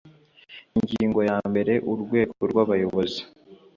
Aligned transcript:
ingingo 0.77 1.19
ya 1.29 1.37
mbere 1.49 1.73
urwego 1.91 2.41
rw 2.51 2.57
abayobozi 2.63 3.21